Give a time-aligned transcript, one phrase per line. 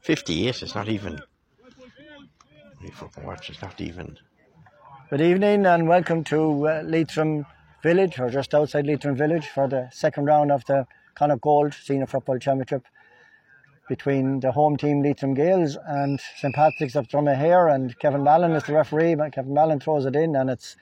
[0.00, 0.62] 58.
[0.62, 1.20] It's not even.
[2.82, 3.50] We fucking watch.
[3.50, 4.16] It's not even.
[5.10, 7.44] Good evening and welcome to uh, Leitrim
[7.82, 12.06] Village, or just outside Leitrim Village, for the second round of the Connacht Gold Senior
[12.06, 12.86] Football Championship
[13.88, 17.74] between the home team Leitrim Gaels and St Patrick's of Dromahair.
[17.74, 19.16] And Kevin Mallon is the referee.
[19.32, 20.76] Kevin Mallon throws it in, and it's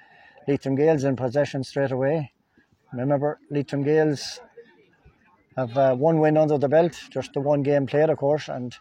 [0.46, 2.32] Leitrim Gaels in possession straight away.
[2.92, 4.38] Remember, Leitrim Gaels
[5.56, 8.76] have uh, one win under the belt, just the one game played, of course, and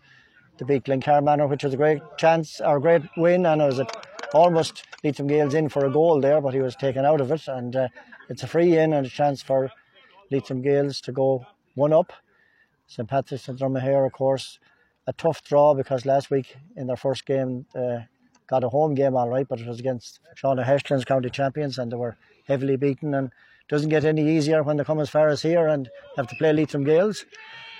[0.57, 3.65] the beat Glencar Manor, which was a great chance or a great win, and it
[3.65, 3.87] was a,
[4.33, 7.47] almost Leitrim Gaels in for a goal there, but he was taken out of it,
[7.47, 7.87] and uh,
[8.29, 9.71] it's a free in and a chance for
[10.31, 12.11] Leitrim Gaels to go one up.
[12.87, 14.59] St Patrick's and Dromahair, of course,
[15.05, 17.99] a tough draw because last week in their first game uh,
[18.47, 21.91] got a home game all right, but it was against Seán O'Heslin's county champions, and
[21.91, 22.17] they were
[22.47, 23.31] heavily beaten and
[23.69, 26.53] doesn't get any easier when they come as far as here and have to play
[26.53, 27.25] Leitrim Gaels.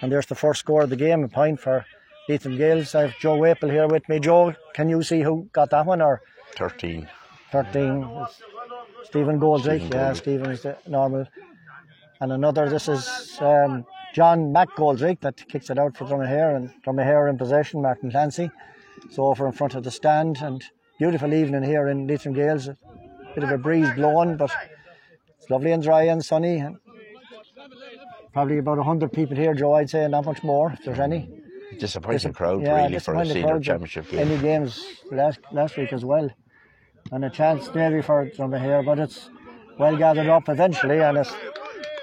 [0.02, 1.86] And there's the first score of the game, a point for
[2.28, 2.94] Leitrim Gaels.
[2.94, 4.20] I have Joe Waple here with me.
[4.20, 6.22] Joe, can you see who got that one or
[6.58, 7.08] 13.
[7.52, 8.26] 13?
[9.06, 9.94] Stephen Goldrick.
[9.94, 11.26] Yeah, Stephen is the normal.
[12.20, 17.30] And another, this is um, John Mac that kicks it out for Dromahair and Dromahair
[17.30, 18.52] in possession, Martin Clancy.
[19.12, 20.62] So over in front of the stand and
[21.00, 22.68] beautiful evening here in Leitrim Gaels.
[22.68, 22.76] A
[23.36, 24.52] bit of a breeze blowing, but
[25.40, 26.58] it's lovely and dry and sunny.
[26.58, 26.78] And
[28.34, 31.30] probably about 100 people here, Joe, I'd say, not much more, if there's any.
[31.78, 34.20] Disappointing crowd, yeah, really, for a senior crowd, championship game.
[34.20, 36.30] Any games last, last week as well.
[37.12, 39.30] And a chance maybe for Dromahair, but it's
[39.78, 41.34] well gathered up eventually, and it's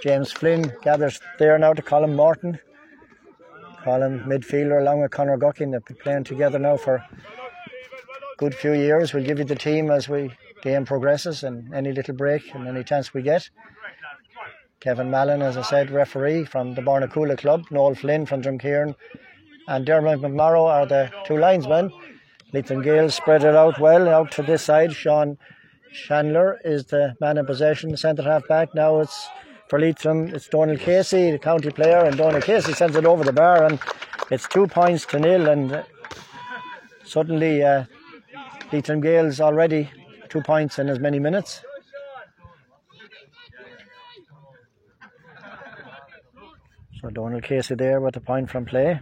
[0.03, 2.59] James Flynn gathers there now to Colin Morton.
[3.85, 5.73] Colin midfielder along with Conor Guckin.
[5.73, 7.09] They've been playing together now for a
[8.37, 9.13] good few years.
[9.13, 10.31] We'll give you the team as we
[10.63, 13.49] game progresses and any little break and any chance we get.
[14.81, 17.65] Kevin Mallon, as I said, referee from the Bornacoola Club.
[17.71, 18.95] Noel Flynn from Drumkeerin
[19.69, 21.91] and Dermot McMorrow are the two linesmen.
[22.53, 24.93] Leitrim Gaels spread it out well out to this side.
[24.93, 25.39] Sean
[25.93, 28.75] Chandler is the man in possession, centre half back.
[28.75, 29.29] Now it's
[29.69, 33.33] for Leitrim, it's Donald Casey, the county player, and Donald Casey sends it over the
[33.33, 33.81] bar, and
[34.31, 35.49] it's two points to nil.
[35.49, 35.85] And
[37.05, 37.85] suddenly, uh,
[38.73, 39.91] Leitrim Gaels already
[40.29, 41.65] two points in as many minutes.
[47.05, 48.99] So Donald Casey there with a point from play.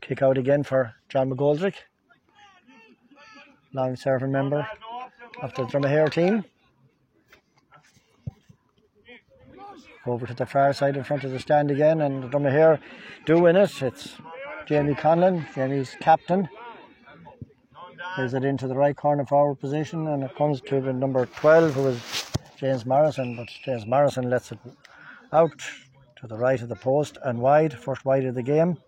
[0.00, 1.74] Kick out again for John McGoldrick,
[3.74, 4.68] long serving member
[5.42, 6.44] of the Dromahair team.
[10.06, 12.78] Over to the far side in front of the stand again, and Dromahair
[13.26, 13.82] do win it.
[13.82, 14.12] It's
[14.66, 16.48] Jamie Conlon, Jamie's captain.
[18.14, 21.74] Plays it into the right corner forward position, and it comes to the number 12,
[21.74, 22.21] who is
[22.62, 23.34] James Morrison.
[23.34, 24.58] But James Morrison lets it
[25.32, 25.58] out
[26.20, 28.78] to the right of the post and wide, first wide of the game.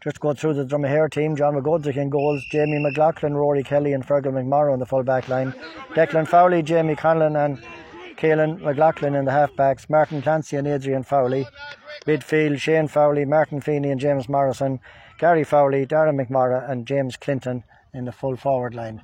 [0.00, 4.06] Just go through the Dromahair team, John McGoldrick in goals, Jamie McLaughlin, Rory Kelly and
[4.06, 5.52] Fergal McMorrow in the full back line.
[5.94, 7.60] Declan Fowley, Jamie Conlon and
[8.16, 11.48] Caelan McLaughlin in the half backs, Martin Clancy and Adrian Fowley.
[12.06, 14.78] Midfield, Shane Fowley, Martin Feeney and James Morrison,
[15.18, 19.02] Gary Fowley, Darren McMorrow and James Clinton in the full forward line.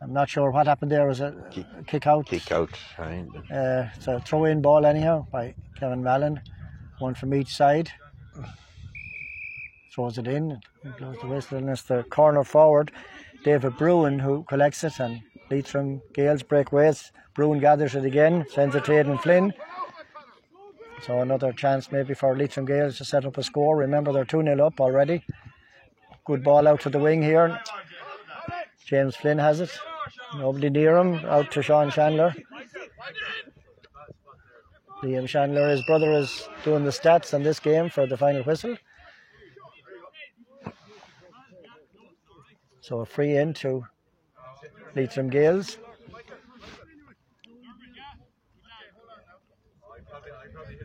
[0.00, 1.06] I'm not sure what happened there.
[1.06, 2.26] Was it a kick out?
[2.26, 2.70] Kick out.
[3.50, 6.40] Uh, it's a throw in ball, anyhow, by Kevin Mallon.
[7.00, 7.90] One from each side.
[9.92, 12.92] Throws it in, and blows the whistle, and it's the corner forward,
[13.42, 15.20] David Bruin, who collects it, and
[15.50, 17.10] Leitrim Gaels break ways.
[17.34, 19.52] Bruin gathers it again, sends it to Aidan Flynn.
[21.02, 23.76] So another chance maybe for Leitrim Gaels to set up a score.
[23.76, 25.24] Remember, they're 2 0 up already.
[26.24, 27.60] Good ball out to the wing here.
[28.88, 29.70] James Flynn has it.
[30.36, 31.16] Nobody near him.
[31.26, 32.34] Out to Sean Chandler.
[35.02, 38.78] Liam Chandler, his brother, is doing the stats on this game for the final whistle.
[42.80, 43.84] So a free in to
[44.96, 45.76] Leitrim Gaels.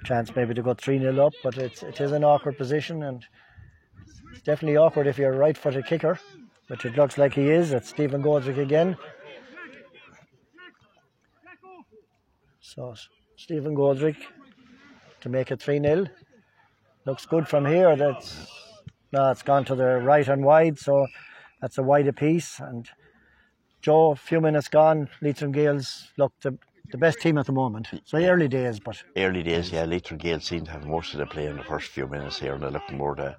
[0.03, 3.25] Chance maybe to go 3 0 up, but it's, it is an awkward position and
[4.34, 6.20] it's definitely awkward if you're right footed kicker,
[6.68, 7.74] which it looks like he is.
[7.74, 8.98] It's Stephen Goldrick again.
[12.62, 12.96] So
[13.36, 14.18] Stephen Goldrick
[15.22, 16.06] to make it 3 0.
[17.06, 17.96] Looks good from here.
[17.96, 18.48] That's
[19.12, 21.06] no, it's gone to the right and wide, so
[21.62, 22.60] that's a wider piece.
[22.60, 22.90] And
[23.82, 26.58] Joe, a few minutes gone, Leitrim Gaels look the,
[26.90, 27.90] the best team at the moment.
[28.06, 31.28] So early days, but Early days, yeah, Leitrim Gaels seemed to have most of the
[31.28, 33.36] play in the first few minutes here, and they looked more the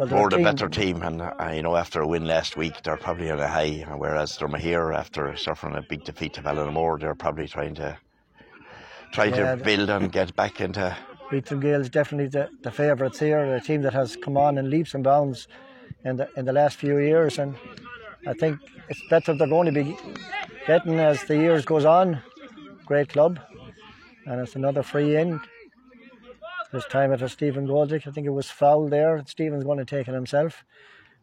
[0.00, 1.02] well, they're more a the team- better team.
[1.02, 3.84] And uh, you know, after a win last week, they're probably on a high.
[3.96, 7.98] Whereas Dromahair, after suffering a big defeat to Ballinamore, they're probably trying to
[9.12, 10.96] try Yeah, to build and get back into
[11.32, 14.94] Leitrim Gaels definitely the, the favourites here, a team that has come on in leaps
[14.94, 15.46] and bounds
[16.04, 17.54] in the in the last few years, and
[18.26, 18.58] I think
[18.88, 19.96] it's better they're going to be
[20.66, 22.22] getting as the years goes on.
[22.86, 23.38] Great club,
[24.26, 25.40] and it's another free in.
[26.72, 28.06] This time it was Stephen Goldrick.
[28.06, 29.20] I think it was foul there.
[29.26, 30.64] Stephen's going to take it himself.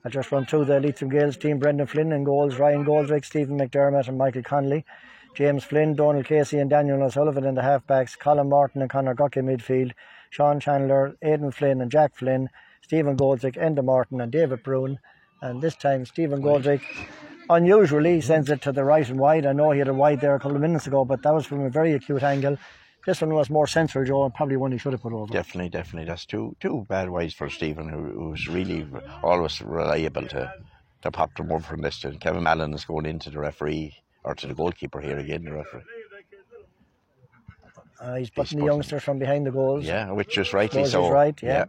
[0.03, 3.57] I just run through the Leitrim Gaels team: Brendan Flynn in goals, Ryan Goldrick, Stephen
[3.57, 4.83] McDermott, and Michael Connolly.
[5.35, 8.19] James Flynn, Donald Casey, and Daniel O'Sullivan in the halfbacks.
[8.19, 9.93] Colin Martin and Conor Guckin midfield.
[10.31, 12.49] Sean Chandler, Aidan Flynn, and Jack Flynn.
[12.81, 14.99] Stephen Goldrick, Enda Martin, and David Brown.
[15.41, 16.81] And this time, Stephen Goldrick
[17.49, 19.45] unusually sends it to the right and wide.
[19.45, 21.45] I know he had a wide there a couple of minutes ago, but that was
[21.45, 22.57] from a very acute angle.
[23.07, 25.31] This one was more central, Joe, and probably one he should have put over.
[25.31, 26.09] Definitely, definitely.
[26.09, 28.85] That's two two bad ways for Stephen, who, who's really
[29.23, 30.53] always reliable to,
[31.03, 32.03] to pop them over from this.
[32.03, 33.95] And Kevin Mallon is going into the referee,
[34.25, 35.83] or to the goalkeeper here again, the referee.
[38.01, 39.85] Uh, he's putting the youngsters from behind the goals.
[39.85, 41.05] Yeah, which is rightly Goals so.
[41.05, 41.63] is right, yeah.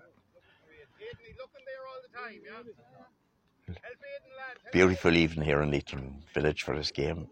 [4.72, 7.28] Beautiful evening here in Leitrim Village for this game.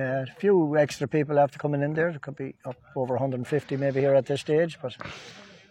[0.00, 2.10] A few extra people after coming in there.
[2.10, 4.96] There could be up over 150 maybe here at this stage, but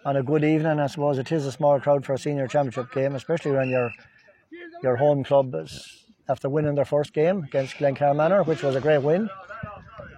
[0.06, 2.94] on a good evening, I suppose it is a small crowd for a senior championship
[2.94, 3.92] game, especially when your
[4.84, 8.82] your home club is after winning their first game against Glencar Manor, which was a
[8.82, 9.30] great win.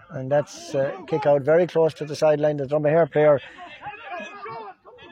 [0.10, 2.58] And that's uh, kick out very close to the sideline.
[2.58, 3.40] The Dromahair player,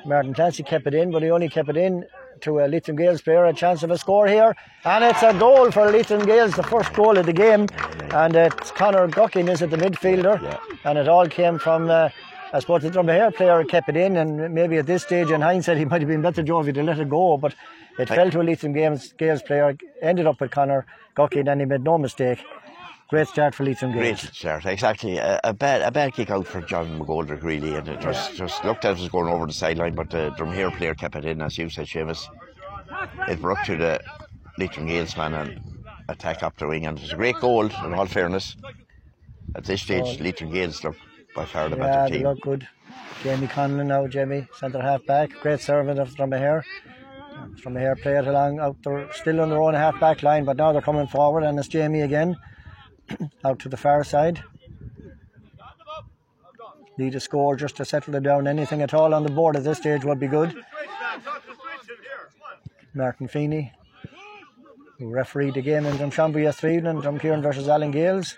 [0.06, 2.06] Martin Clancy, kept it in, but he only kept it in
[2.42, 3.46] to a Leitrim Gaels player.
[3.46, 4.56] A chance of a score here,
[4.86, 7.68] and it's a goal for Leitrim Gaels, the first goal of the game.
[8.12, 10.58] And it's Conor Guckin is at the midfielder, Yeah.
[10.84, 11.90] and it all came from.
[11.90, 12.10] Uh,
[12.52, 15.78] I suppose the Dromahair player kept it in, and maybe at this stage, in hindsight,
[15.78, 17.38] he might have been better, he'd have let it go.
[17.38, 17.54] But
[18.00, 21.66] it fell to a Leitrim Gaels, Gaels player, ended up with Conor Guckin, and he
[21.66, 22.40] made no mistake.
[23.10, 25.18] Great start for Leitrim Great start, exactly.
[25.18, 28.64] A, a bad a bad kick out for John McGoldrick, really, and it just, just
[28.64, 31.42] looked as it was going over the sideline, but the Dromahair player kept it in,
[31.42, 32.28] as you said, Seamus.
[33.28, 34.00] It broke to the
[34.60, 35.60] Leitrim Gaels man and
[36.08, 38.56] attack up the wing, and it was a great goal, in all fairness.
[39.56, 40.24] At this stage, oh.
[40.24, 40.96] Leitrim Gaels look
[41.36, 42.28] by far the Yeah, better they team.
[42.28, 42.68] look good.
[43.24, 45.32] Jamie Conlon now, Jamie, centre half back.
[45.42, 46.64] Great servant of Dromahair.
[47.56, 50.72] Dromahair play it along out there, still on their own half back line, but now
[50.72, 52.38] they're coming forward, and it's Jamie again
[53.46, 54.44] out to the far side.
[56.98, 58.48] Need a score just to settle it down.
[58.48, 60.54] Anything at all on the board at this stage would be good.
[62.94, 63.72] Martin Feeney,
[64.98, 68.38] who refereed the game in Drumshanbo yesterday evening, Drumkeerin versus Allen Gaels.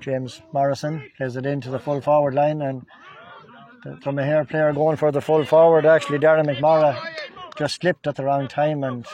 [0.00, 2.86] James Morrison plays it into the full forward line and
[3.86, 5.86] uh, from a Dromahair player going for the full forward.
[5.86, 6.96] Actually, Darren McMorrow
[7.56, 9.06] just slipped at the wrong time and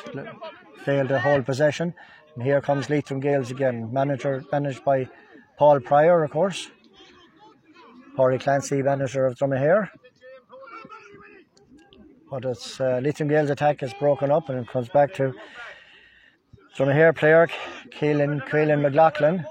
[0.85, 1.95] failed to hold possession.
[2.35, 5.09] And here comes Leitrim Gaels again, manager managed by
[5.59, 6.71] Paul Pryor, of course.
[8.17, 9.89] Corey Clancy, manager of Dromahair.
[12.31, 15.35] But it's uh, Leitrim Gaels attack is broken up and it comes back to
[16.77, 17.49] Dromahair player
[17.91, 19.45] Keelan, Keelan McLaughlin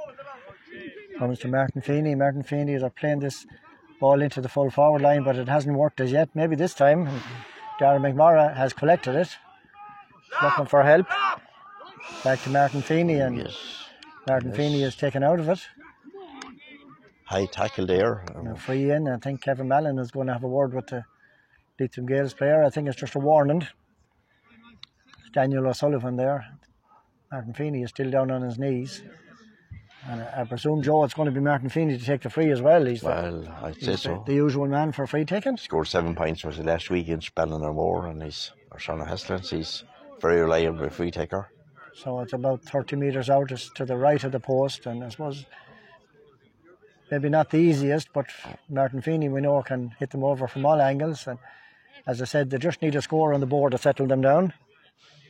[1.19, 2.15] comes to Martin Feeney.
[2.15, 3.45] Martin Feeney is playing this
[3.99, 6.29] ball into the full forward line, but it hasn't worked as yet.
[6.33, 7.09] Maybe this time.
[7.79, 9.37] Darren McMorrow has collected it,
[10.41, 11.07] looking for help.
[12.23, 13.57] Back to Martin Feeney, and Yes.
[14.27, 15.59] Martin Feeney is taken out of it.
[17.25, 18.25] High tackle there.
[18.57, 19.07] Free in.
[19.07, 21.05] I think Kevin Mallon is going to have a word with the
[21.79, 22.63] Leitrim Gaels player.
[22.63, 23.67] I think it's just a warning.
[25.33, 26.45] Daniel O'Sullivan there.
[27.31, 29.03] Martin Feeney is still down on his knees.
[30.07, 32.51] And I, I presume, Joe, it's going to be Martin Feeney to take the free
[32.51, 32.83] as well.
[32.85, 34.23] He's, the, Well, I'd say the, so.
[34.25, 35.55] the usual man for free taking.
[35.57, 39.49] Scored seven points was the last week against more, and he's Seán O'Heslin's.
[39.51, 39.83] He's
[40.19, 41.49] very reliable free taker.
[41.93, 44.85] So it's about 30 metres out it's to the right of the post.
[44.85, 45.45] And I suppose
[47.11, 48.27] maybe not the easiest, but
[48.69, 51.27] Martin Feeney, we know, can hit them over from all angles.
[51.27, 51.39] And
[52.07, 54.53] as I said, they just need a score on the board to settle them down.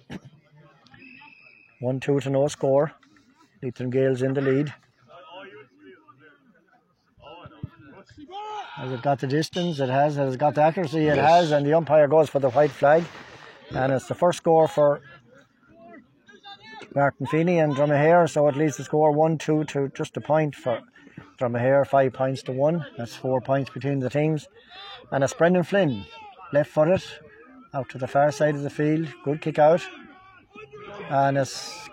[1.80, 2.92] 1 2 to no score.
[3.63, 4.74] Leitrim Gaels in the lead.
[8.75, 9.80] Has it got the distance?
[9.82, 10.16] It has.
[10.16, 11.00] Has it got the accuracy?
[11.00, 11.30] It Yes.
[11.30, 11.51] has.
[11.51, 13.04] And the umpire goes for the white flag.
[13.72, 15.01] And it's the first score for
[16.96, 20.55] Martin Feeney and Dromahair, so it leads the score 1 2 to just a point
[20.55, 20.81] for
[21.39, 22.86] Dromahair, five points to one.
[22.98, 24.48] That's four points between the teams.
[25.12, 26.05] And it's Brendan Flynn,
[26.51, 27.03] left footed,
[27.74, 29.08] out to the far side of the field.
[29.24, 29.81] Good kick out.
[31.10, 31.89] And it's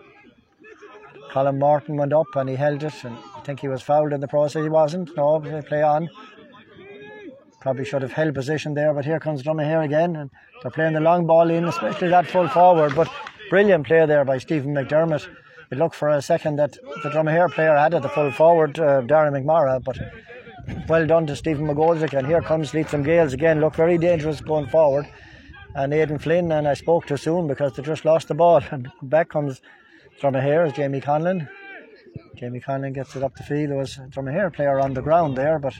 [1.30, 4.20] Colin Martin went up and he held it, and I think he was fouled in
[4.20, 4.62] the process.
[4.62, 5.16] He wasn't.
[5.16, 6.08] No, they play on.
[7.60, 10.30] Probably should have held position there, but here comes Dromahair again, and
[10.62, 12.94] they're playing the long ball in, especially that full forward.
[12.94, 13.10] But
[13.50, 15.28] brilliant play there by Stephen McDermott.
[15.70, 16.72] It looked for a second that
[17.02, 19.98] the Dromahair player had it, the full forward, uh, Darren McMorrow, but
[20.88, 22.16] well done to Stephen McGoldrick.
[22.16, 23.60] And here comes Leitrim Gaels again.
[23.60, 25.06] Look very dangerous going forward.
[25.74, 28.62] And Aidan Flynn, and I spoke too soon because they just lost the ball.
[28.70, 29.60] And back comes
[30.20, 31.48] Dromahair, Jamie Conlon.
[32.36, 33.70] Jamie Conlon gets it up the field.
[33.70, 35.74] There was a Dromahair player on the ground there, but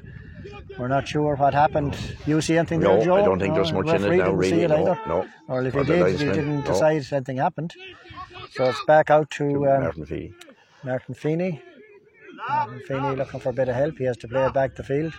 [0.79, 1.97] we're not sure what happened.
[2.27, 3.15] You see anything No, there, Joe?
[3.17, 4.63] I don't think there's much in it now, see really.
[4.65, 5.01] it No, either.
[5.07, 5.27] no.
[5.49, 6.73] Or if he Or the did, he didn't no.
[6.73, 7.75] decide anything happened.
[8.53, 10.33] So it's back out to um, Martin Feeney.
[10.85, 11.63] Martin Feeney.
[12.49, 13.97] Martin Feeney looking for a bit of help.
[13.99, 15.13] He has to play it back the field.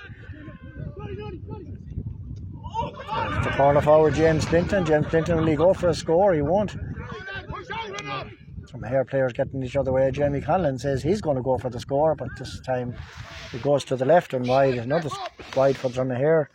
[3.43, 4.85] The corner forward, James Clinton.
[4.85, 6.33] James Clinton, will he go for a score?
[6.33, 6.75] He won't.
[8.77, 10.11] Some hair players getting each other way.
[10.11, 12.93] Jamie Conlon says he's going to go for the score, but this time
[13.51, 14.75] it goes to the left and wide.
[14.75, 15.09] Another
[15.55, 16.45] wide for Dromahair.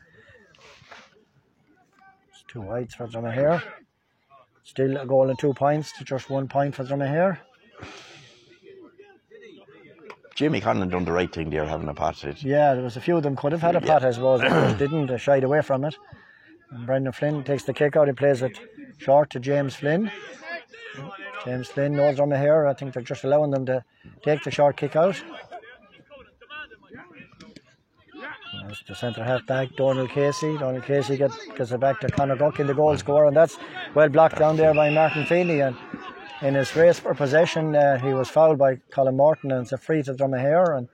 [2.31, 3.61] It's two wides for Dromahair.
[4.63, 7.39] Still a goal and two points to just one point for Dromahair.
[10.37, 12.23] Jamie Conlon done the right thing there, having a pot.
[12.23, 12.41] It.
[12.45, 13.95] Yeah, there was a few of them could have had a Yeah.
[13.95, 14.43] pot, I suppose.
[14.43, 15.07] Just didn't.
[15.07, 15.97] They shied away from it.
[16.71, 18.07] And Brendan Flynn takes the kick out.
[18.07, 18.57] He plays it
[18.99, 20.13] short to James Flynn.
[21.45, 22.67] James Flynn knows on the hair.
[22.67, 23.85] I think they're just allowing them to
[24.23, 25.21] take the short kick out.
[28.63, 30.57] There's the centre half back, Donald Casey.
[30.57, 33.59] Donald Casey gets, gets it back to Conor Duck in the goal scorer, and that's
[33.95, 35.61] well blocked down there by Martin Feeney.
[35.61, 35.77] And
[36.43, 39.79] in his race for possession, uh, he was fouled by Colin Morton, and it's a
[39.79, 40.77] free to Dromahair.
[40.77, 40.89] And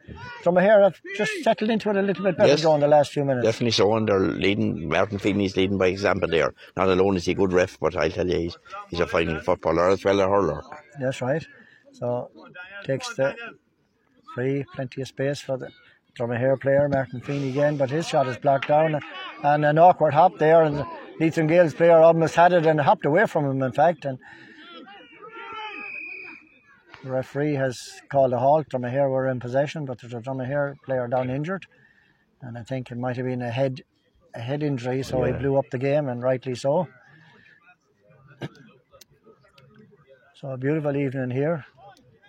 [0.45, 2.65] Dromahair have just settled into it a little bit better Yes.
[2.65, 3.47] In the last few minutes.
[3.47, 4.89] Definitely so, and they're leading.
[4.89, 6.55] Martin Feeney's leading by example there.
[6.77, 8.59] Not alone is he a good ref, but I'll tell you, he's,
[8.91, 10.63] he's a fine footballer as well a hurler.
[11.01, 11.45] That's right.
[11.93, 12.31] So
[12.85, 13.35] takes the
[14.35, 15.71] free, plenty of space for the
[16.19, 19.01] Dromahair player, Martin Feeney again, but his shot is blocked down
[19.43, 20.85] and an awkward hop there and
[21.21, 24.19] Leitrim Gaels player almost had it and hopped away from him in fact and
[27.03, 28.69] the referee has called a halt.
[28.69, 31.67] Dromahair were in possession, but there's a Dromahair player down injured.
[32.43, 33.83] And I think it might have been a head
[34.35, 35.33] a head injury, so yeah.
[35.33, 36.87] he blew up the game, and rightly so.
[40.35, 41.65] so a beautiful evening here.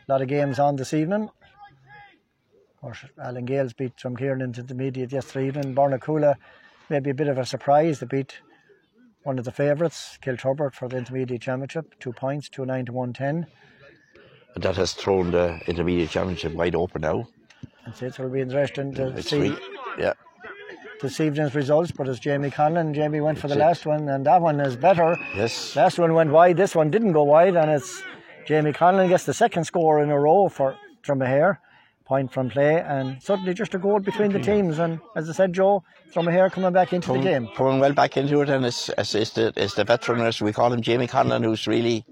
[0.07, 1.23] A lot of games on this evening.
[1.23, 5.75] Of course, Allen Gaels beat Drumkeerin into the media yesterday evening.
[5.75, 6.35] Bornacoola,
[6.89, 8.39] maybe a bit of a surprise, to beat
[9.23, 11.99] one of the favourites, Kiltubrid, for the intermediate championship.
[11.99, 13.45] Two points, 2 9 to 110
[14.55, 17.27] and that has thrown the intermediate championship wide open now.
[17.85, 18.19] That's it.
[18.19, 19.55] will be interesting to it's see.
[19.97, 20.13] Yeah.
[21.01, 22.93] This evening's results, but it's Jamie Conlon.
[22.93, 23.59] Jamie went for the it.
[23.59, 25.17] last one, and that one is better.
[25.35, 25.75] Yes.
[25.75, 26.57] Last one went wide.
[26.57, 28.01] This one didn't go wide, and it's
[28.45, 31.57] Jamie Conlon gets the second score in a row for Dromahair.
[32.09, 35.53] point from play and suddenly just a goal between the teams and as I said
[35.53, 38.89] Joe Dromahair coming back into coming, the game coming well back into it and it's,
[38.97, 42.03] it's, it's, the, it's the veteran as we call him Jamie Conlon who's really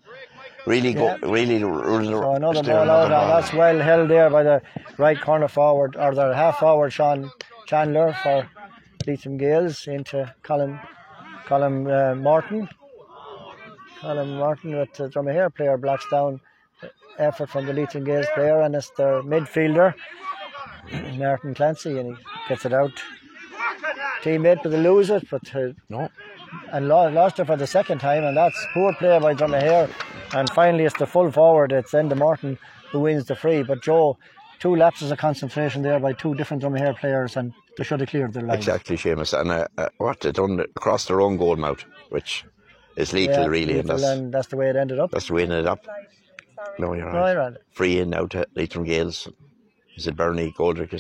[0.67, 1.17] really, Yeah.
[1.21, 4.61] go, really So another ball out, and that's well held there by the
[4.97, 7.31] right corner forward, or the half forward, Sean
[7.67, 8.47] Chandler for
[9.05, 10.79] Leitrim Gaels into Colin,
[11.45, 12.67] Colin uh, Martin.
[14.01, 16.39] Colin Martin with the Dromahair player blocks down
[17.17, 19.93] effort from the Leitrim Gaels player, and it's their midfielder,
[21.17, 22.91] Martin Clancy, and he gets it out.
[24.23, 26.09] Teammate, but they lose it, but uh, No.
[26.71, 29.89] And lo- lost it for the second time, and that's poor play by Dromahair.
[30.35, 32.57] And finally, it's the full forward, it's Enda Martin
[32.91, 33.63] who wins the free.
[33.63, 34.17] But Joe,
[34.59, 38.33] two lapses of concentration there by two different Dromahair players, and they should have cleared
[38.33, 38.57] their line.
[38.57, 39.39] Exactly, Seamus.
[39.39, 42.43] And uh, uh, what they done across their own goal mouth, which
[42.95, 45.11] is lethal, Yeah, really, and that's, and that's the way it ended up.
[45.11, 45.85] that's the way it ended up.
[46.79, 47.31] No, you're No, right.
[47.33, 47.53] you're right.
[47.71, 49.27] Free in now to Leitrim Gaels.
[49.95, 50.93] Is it Bernie Goldrick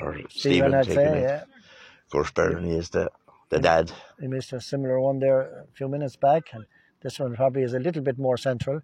[0.00, 1.22] or Stephen, Stephen taking say, it?
[1.22, 1.42] yeah.
[1.42, 3.10] Of course, Bernie is the,
[3.50, 3.92] the dad.
[4.20, 6.64] He missed a similar one there a few minutes back, and
[7.02, 8.80] this one probably is a little bit more central.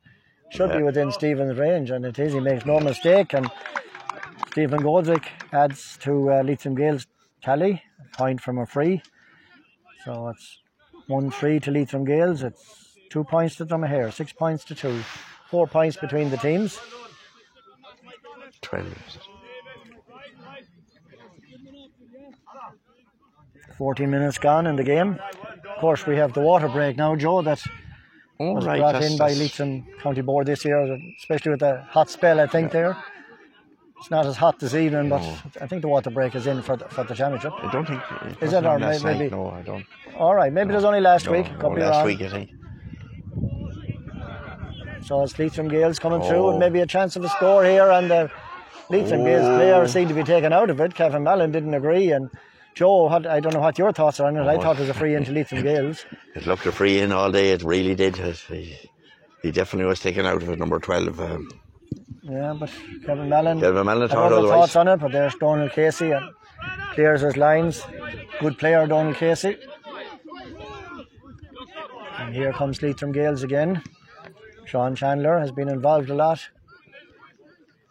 [0.51, 2.33] Should be within Stephen's range, and it is.
[2.33, 3.51] He makes no mistake, and
[4.51, 7.07] Stephen Goldrick adds to uh, Leitrim Gaels
[7.43, 9.03] tally, a point from a free.
[10.05, 10.59] So it's
[11.09, 12.43] one three to Leitrim Gaels.
[12.45, 15.03] It's two points to Dromahair, six points to two,
[15.51, 16.79] four points between the teams.
[18.63, 19.36] 12.
[23.79, 25.19] 14 minutes gone in the game.
[25.69, 27.43] Of course, we have the water break now, Joe.
[27.43, 27.63] That
[28.39, 28.79] Oh, was right.
[28.79, 32.41] brought that's- in by Leitrim County Board this year, especially with the hot spell.
[32.41, 32.97] I think there.
[33.99, 35.23] It's not as hot this evening, but
[35.61, 37.53] I think the water break is in for the, for the championship.
[37.63, 38.03] I don't think.
[38.27, 39.31] it Is it, or maybe- night.
[39.31, 39.87] No, I don't.
[40.19, 41.47] All right, maybe it was only last No, week.
[41.59, 42.05] no, last wrong.
[42.05, 42.51] week, I think.
[45.03, 46.59] So it's Leitrim Gaels coming through, and Oh.
[46.59, 47.91] maybe a chance of a score here.
[47.91, 48.29] And uh,
[48.91, 49.57] the Leitrim Gaels Oh.
[49.57, 50.95] player seemed to be taken out of it.
[50.95, 52.29] Kevin Mallon didn't agree, and
[52.77, 54.43] Joe, had, I don't know what your thoughts are on it.
[54.47, 54.61] I Oh.
[54.61, 56.05] thought it was a free into Leitrim Gaels.
[56.37, 57.51] It looked a free in all day.
[57.53, 58.19] It really did.
[58.19, 58.77] It- he,
[59.43, 61.19] he definitely was taken out of it, number 12.
[61.21, 61.49] Um,
[62.23, 62.71] Yeah, but
[63.07, 63.61] Kevin Mallon.
[63.61, 64.53] Kevin Mallon had thought other otherwise.
[64.73, 66.31] thoughts on it, but there's Donald Casey and
[66.93, 67.83] clears his lines.
[68.41, 69.57] Good player, Donald Casey.
[72.19, 73.83] And here comes Leitrim Gaels again.
[74.67, 76.41] Sean Chandler has been involved a lot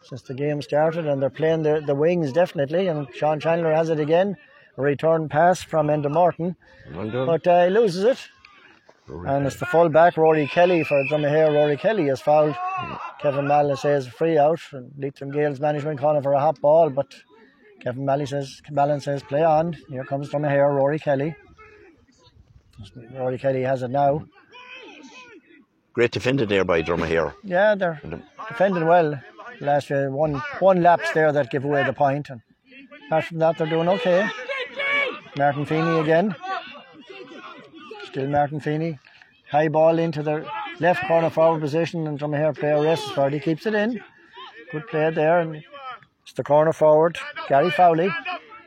[0.02, 2.86] since the game started, and they're playing the, the wings definitely.
[2.88, 4.36] And Sean Chandler has it again.
[4.78, 6.56] A return pass from Enda Morton,
[6.94, 8.18] Well but uh, he loses it.
[9.08, 11.54] And it's the full back, Rory Kelly, for Dromahair.
[11.54, 12.56] Rory Kelly is fouled.
[13.20, 14.60] Kevin Malley says free out.
[14.72, 17.14] And Leitrim Gaels management calling for a hot ball, but
[17.80, 19.76] Kevin Malley says, Mallon says play on.
[19.88, 21.36] Here comes Dromahair, Rory Kelly.
[23.14, 24.26] Rory Kelly has it now.
[25.92, 27.32] Great defended there by Dromahair.
[27.42, 28.00] Yeah, they're
[28.48, 29.20] defending well.
[29.60, 32.42] Last year, one one lapse there that gave away the point, and
[33.06, 34.28] apart from that, they're doing okay.
[35.36, 36.34] Martin Feeney again.
[38.04, 38.98] Still Martin Feeney.
[39.50, 40.46] High ball into the
[40.80, 43.28] left corner forward position, and Dromahair player races for.
[43.28, 44.02] He keeps it in.
[44.72, 45.62] Good play there, and
[46.22, 48.10] it's the corner forward, Gary Fowley.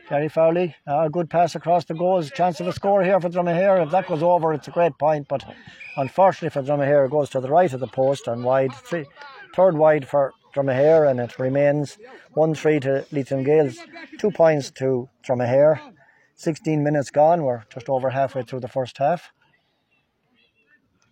[0.09, 2.31] Gary Fowley, uh, a good pass across the goals.
[2.31, 3.83] Chance of a score here for Dromahair.
[3.83, 5.43] If that goes over, it's a great point, but
[5.97, 8.73] unfortunately for Dromahair, it goes to the right of the post and wide.
[8.73, 9.05] Three,
[9.55, 11.97] third wide for Dromahair, and it remains
[12.33, 13.77] 1 3 to Leitrim Gaels.
[14.17, 15.79] Two points to Dromahair.
[16.39, 17.43] 16 minutes gone.
[17.43, 19.34] We're just over halfway through the first half.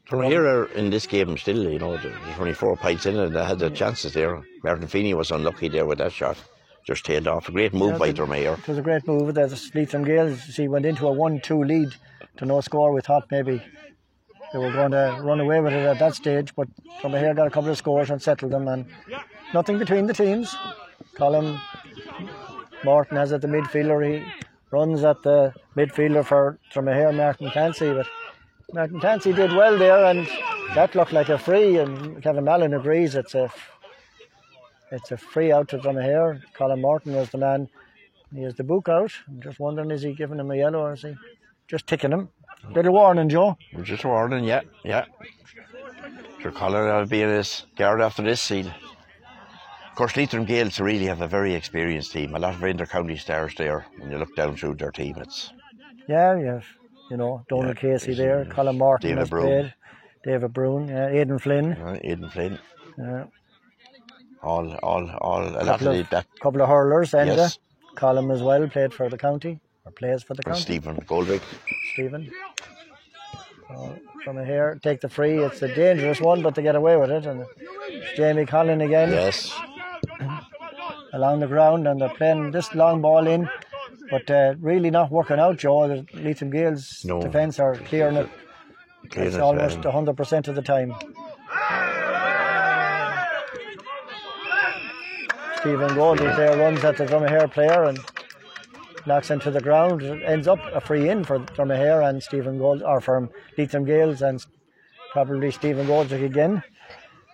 [0.05, 3.29] From here uh, in this game still, you know, there's only four points in it.
[3.34, 4.41] They had their chances there.
[4.63, 6.38] Martin Feeney was unlucky there with that shot.
[6.86, 7.50] Just tailed off.
[7.50, 8.57] A great move Yeah, by Dromahair.
[8.57, 9.34] It was a great move.
[9.36, 11.89] The Leitrim Gaels, she went into a 1 2 lead
[12.38, 12.93] to no score.
[12.93, 13.62] We thought maybe
[14.53, 16.69] they were going to run away with it at that stage, but
[17.01, 18.86] Dromahair got a couple of scores and settled them, and
[19.53, 20.55] nothing between the teams.
[21.15, 21.60] Colin
[22.86, 24.24] Morton has at the midfielder.
[24.24, 24.25] He
[24.71, 28.07] runs at the midfielder for Dromahair, Martin Clancy, but
[28.74, 30.27] Martin Clancy did well there, and
[30.75, 33.51] that looked like a free, and Kevin Mallon agrees it's a
[34.91, 36.41] it's a free out to Dromahair.
[36.53, 37.69] Colin Morton was the man.
[38.33, 39.12] He has the book out.
[39.27, 41.15] I'm just wondering, is he giving him a yellow or is he
[41.67, 42.29] just ticking him?
[42.74, 43.57] Little warning, Joe.
[43.83, 45.05] Just warning, yeah, yeah.
[46.41, 48.73] Sure, Colin will be in his guard after this scene.
[49.97, 52.36] Of course, Leitrim Gaels really have a very experienced team.
[52.36, 53.83] A lot of inter-county stars there.
[53.97, 55.51] When you look down through their team, it's
[56.07, 56.60] Yeah, yeah.
[57.10, 58.41] You know, Donald Yeah, Casey there.
[58.41, 59.45] uh, Colin Martin David has Broom.
[59.47, 59.73] played.
[60.23, 60.88] David Brown.
[60.88, 61.71] Yeah, Aidan Flynn.
[61.81, 62.60] uh, Aidan Flynn.
[62.99, 63.23] Yeah.
[64.43, 65.41] All, all, all.
[65.47, 66.27] A lot Couple of of, that.
[66.41, 67.13] couple of hurlers.
[67.13, 67.36] Enda.
[67.36, 67.57] Yes.
[67.95, 70.62] Colin as well played for the county or plays for the And county.
[70.62, 71.41] Stephen Goldrick.
[71.93, 72.29] Stephen.
[73.67, 75.39] So, from here, take the free.
[75.43, 77.25] It's a dangerous one, but they get away with it.
[77.25, 77.45] And
[77.88, 79.10] it's Jamie Collin again.
[79.10, 79.51] Yes.
[81.13, 83.49] Along the ground and they're playing this long ball in,
[84.12, 85.88] but uh, really not working out, Joe.
[85.88, 87.21] The Leitrim Gaels No.
[87.21, 88.29] defence are clearing it.
[89.15, 90.93] It's almost um, 100% of the time.
[95.60, 97.99] Stephen Goldie there runs at the Dromahair player and
[99.05, 100.01] knocks into the ground.
[100.01, 104.21] It ends up a free in for Dromahair and Stephen Gold, or from Leitrim Gaels
[104.21, 104.45] and
[105.12, 106.63] probably Stephen Goldrick again.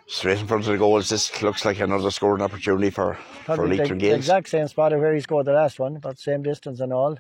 [0.08, 1.10] Straight in front of the goals.
[1.10, 4.18] This looks like another scoring opportunity for, for Probably Leitrim the Gaels.
[4.18, 6.92] exact same spot of where he scored the last one, about the same distance and
[6.92, 7.18] all.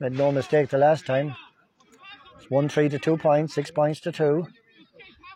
[0.00, 1.36] Made no mistake the last time.
[2.38, 4.46] It's one three to two points, six points to two.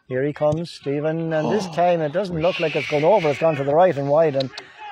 [0.09, 1.72] Here he comes, Stephen, and this oh.
[1.72, 3.29] time it doesn't look like it's gone over.
[3.31, 4.50] It's gone to the right and wide, and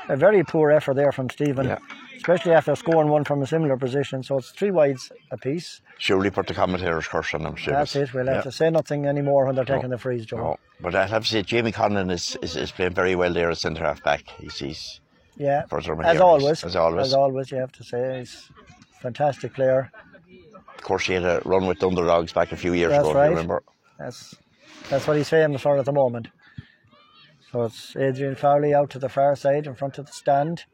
[0.09, 1.79] a very poor effort there from Stephen, Yeah.
[2.23, 4.23] Especially after scoring one from a similar position.
[4.23, 5.81] So it's three wides apiece.
[5.99, 7.57] Surely put the commentator's curse on them.
[7.67, 8.15] That's it.
[8.15, 10.37] We'll have to say nothing anymore when they're taking the freeze, Joe.
[10.37, 13.51] No, but I have to say, Jamie Conlon is, is, is playing very well there
[13.51, 14.23] at centre half back.
[14.39, 15.01] He's, he's
[15.37, 17.09] Yeah, For as he's- always, as always.
[17.09, 18.49] as always, you have to say he's
[18.99, 19.91] a fantastic player.
[20.77, 23.15] of course he had a run with the underdogs back a few years That's ago.
[23.19, 23.25] right.
[23.27, 23.63] If you remember?
[23.99, 24.35] That's
[24.91, 26.29] that's what he's famous for at the moment.
[27.51, 30.65] So it's Adrian Fowley out to the far side in front of the stand.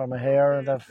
[0.00, 0.90] From a hair, they've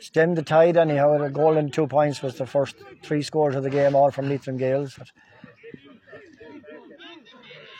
[0.00, 1.18] stemmed the tide anyhow.
[1.18, 4.26] The goal and two points was the first three scores of the game, all from
[4.26, 4.94] Leitrim Gaels.
[4.96, 5.08] But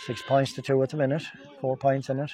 [0.04, 1.22] six points to two at the minute,
[1.62, 2.33] four points in it.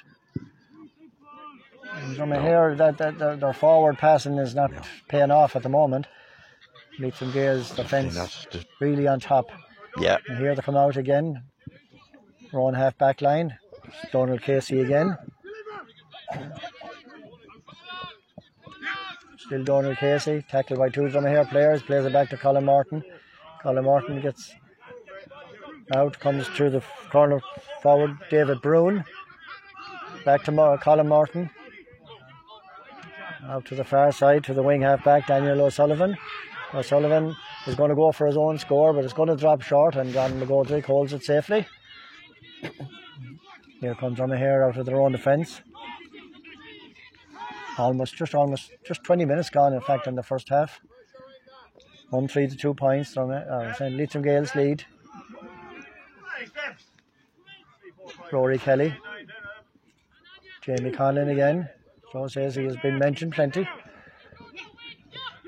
[1.92, 4.72] And from a hair, that, that their, their forward passing is not
[5.06, 6.08] paying off at the moment.
[6.98, 8.16] Leitrim Gaels defence
[8.50, 9.52] just- really on top.
[10.00, 11.44] yeah, And here they come out again.
[12.52, 13.56] Rowan half back line.
[14.10, 15.16] Donald Casey again.
[19.44, 23.04] Still Donald Casey, tackled by two Dromahair players, plays it back to Colin Martin.
[23.62, 24.54] Colin Martin gets
[25.94, 27.42] out, comes through the corner
[27.82, 29.04] forward, David Brown.
[30.24, 31.50] Back to Mar- Colin Martin.
[33.46, 36.16] Out to the far side, to the wing half back, Daniel O'Sullivan.
[36.72, 39.94] O'Sullivan is going to go for his own score, but it's going to drop short,
[39.96, 41.66] and John McGoldrick holds it safely.
[43.80, 45.60] Here comes Dromahair out of their own defence.
[47.76, 50.80] Almost just almost just 20 minutes gone in fact in the first half.
[52.10, 53.74] One three to two points from it uh.
[53.80, 54.84] Leitrim Gaels lead.
[58.30, 58.96] Rory Kelly.
[60.62, 61.68] Jamie Conlon again.
[62.12, 63.68] Joe says he has been mentioned plenty.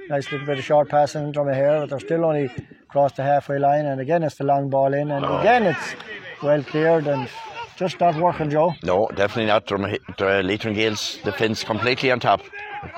[0.09, 2.51] Nice little bit of short passing from here but they're still only
[2.83, 3.87] across the halfway line.
[3.87, 5.95] And again it's the long ball in and again it's
[6.43, 7.29] well cleared and
[7.77, 9.67] just not working Joe No, definitely not.
[9.67, 9.83] Drum-
[10.19, 12.43] the uh, Leitrim Gaels defence completely on top.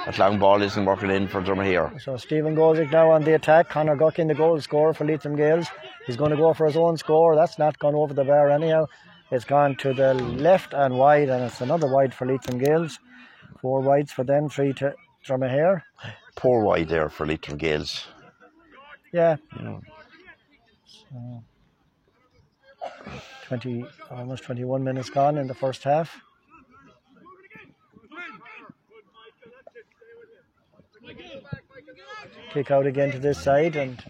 [0.07, 2.01] That long ball isn't working in for Dromahair.
[2.01, 3.69] So Stephen Goldrick now on the attack.
[3.69, 5.67] Connor Guckin, the goal scorer for Leitrim Gaels.
[6.07, 7.37] He's going to go for his own score.
[7.37, 8.87] That's not gone over the bar anyhow.
[9.31, 12.99] It's gone to the left and wide, and it's another wide for Leitrim Gaels.
[13.61, 14.95] Four wides for them, three to
[15.27, 15.83] Dromahair.
[16.35, 18.07] Poor wide there for Leitrim Gaels.
[19.13, 19.37] Yeah.
[19.61, 19.81] Know.
[20.87, 21.43] So,
[23.49, 26.21] 20, almost 21 minutes gone in the first half.
[32.53, 34.05] Kick out again to this side, and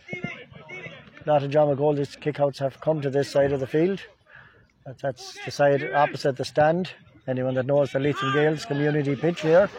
[1.24, 4.00] of John McGoldrick's kickouts have come to this side of the field.
[5.00, 6.90] That's the side opposite the stand.
[7.28, 9.70] Anyone that knows the Leitrim Gaels community pitch here.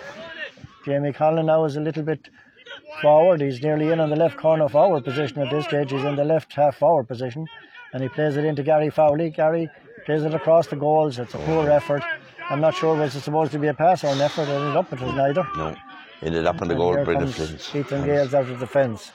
[0.85, 2.29] Jamie Conlon now is a little bit
[3.01, 3.41] forward.
[3.41, 5.91] He's nearly in on the left corner forward position at this stage.
[5.91, 7.45] He's in the left half forward position
[7.93, 9.29] and he plays it into Gary Fowley.
[9.29, 9.69] Gary
[10.05, 11.19] plays it across the goals.
[11.19, 12.03] It's a poor effort.
[12.49, 14.43] I'm not sure was it supposed to be a pass or an effort.
[14.43, 15.47] It ended up it was neither.
[15.55, 15.75] No.
[16.21, 19.11] Ended up on the goal, comes Ethan Gales out of defence.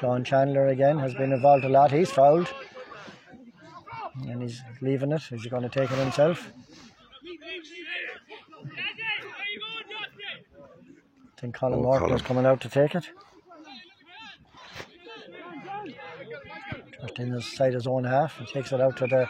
[0.00, 1.90] John Chandler again has been involved a lot.
[1.90, 2.52] He's fouled.
[4.28, 5.22] And he's leaving it.
[5.32, 6.52] Is he going to take it himself?
[11.36, 13.10] I think Colin Oh, Morton is coming out to take it.
[17.02, 18.38] Just in the side of his own half.
[18.38, 19.26] He takes it out to the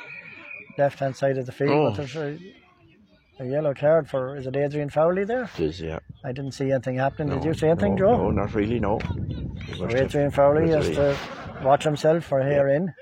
[0.79, 1.71] left hand side of the field.
[1.71, 1.91] Oh.
[1.91, 2.39] But there's a,
[3.41, 5.51] a yellow card for, is it Adrian Fowley there?
[5.57, 5.99] It is, yeah.
[6.25, 7.39] I didn't see anything happening.
[7.39, 8.17] Did you see anything, no, Joe?
[8.17, 9.01] No, not really, no.
[9.77, 11.17] So uh, Adrian Fowley has to
[11.63, 12.93] watch himself for hair in.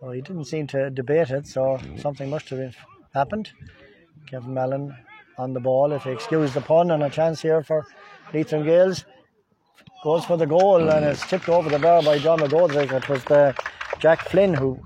[0.00, 2.00] Well, he didn't seem to debate it, so mm.
[2.00, 2.76] something must have
[3.12, 3.50] happened.
[4.26, 4.96] Kevin Mallon
[5.36, 7.86] on the ball, if you excuse the pun, and a chance here for
[8.32, 9.04] Leitrim Gaels.
[10.02, 12.90] Goes for the goal, and it's tipped over the bar by John McGoldrick.
[12.90, 13.54] It was the
[13.98, 14.80] Jack Flynn who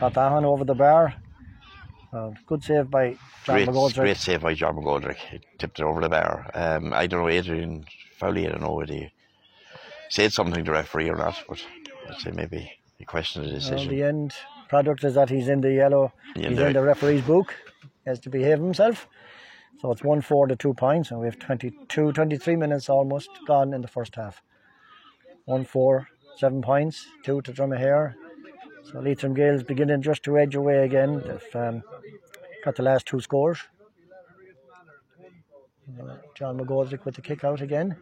[0.00, 1.14] got that one over the bar.
[2.12, 3.94] Uh, good save by John Great, McGoldrick.
[3.94, 5.16] great save by John McGoldrick.
[5.16, 6.50] He tipped it over the bar.
[6.54, 7.84] Um, I don't know, Adrian
[8.18, 9.12] Fowley, I don't know whether he
[10.08, 11.64] said something to the referee or not, but
[12.10, 13.88] I'd say maybe he questioned the Well, decision.
[13.96, 14.34] the end
[14.68, 16.12] product is that he's in the yellow.
[16.34, 17.54] He's in the referee's book.
[18.04, 19.06] He has to behave himself.
[19.82, 23.74] So it's 1 4 to 2 points, and we have 22, 23 minutes almost gone
[23.74, 24.40] in the first half.
[25.46, 28.14] 1 4, 7 points, 2 to Dromahair.
[28.84, 31.20] So Leitrim Gaels beginning just to edge away again.
[31.26, 31.82] They've um,
[32.64, 33.58] got the last two scores.
[36.36, 37.96] John McGoldrick with the kick out again.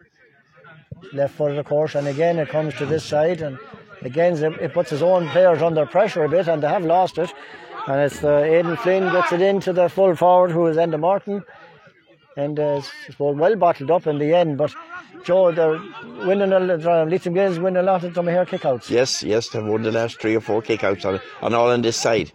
[1.13, 3.57] Left footed, of course, and again it comes to this side, and
[4.03, 7.33] again it puts his own players under pressure a bit, and they have lost it.
[7.87, 11.43] And it's uh, Aidan Flynn gets it into the full forward, who is Enda Martin,
[12.37, 14.57] and uh, it's well, bottled up in the end.
[14.57, 14.73] But
[15.23, 15.79] Joe, they're
[16.25, 16.85] winning a lot.
[16.85, 19.91] Uh, Leitrim Gaels win a lot of them here kickouts, Yes, yes, they've won the
[19.91, 22.31] last three or four kickouts on, on all on this side.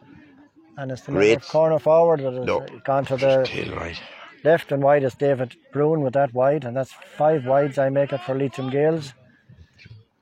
[0.77, 1.43] and it's the Great.
[1.43, 2.67] corner forward that has No.
[2.85, 3.99] gone to the right.
[4.45, 8.13] left and wide is David Bruin with that wide, and that's five wides I make
[8.13, 9.15] it for Leitrim Gaels.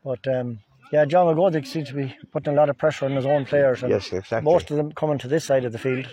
[0.04, 0.60] But um,
[0.92, 3.82] yeah, John McGoldrick seems to be putting a lot of pressure on his own players,
[3.82, 4.42] and Yes, exactly.
[4.52, 6.06] most of them coming to this side of the field.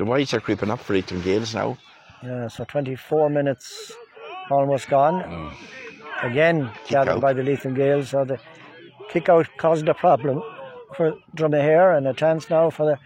[0.00, 1.76] The whites are creeping up for Leitrim Gaels now.
[2.22, 3.92] Yeah, so 24 minutes
[4.50, 5.22] almost gone.
[5.22, 5.52] Oh.
[6.26, 7.20] Again, gathered out.
[7.20, 8.08] by the Leitrim Gaels.
[8.08, 8.38] So the
[9.10, 10.42] kick out caused a problem
[10.96, 12.98] for Dromahair and a chance now for the